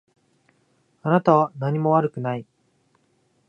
[1.03, 2.47] あなたは何も悪くない。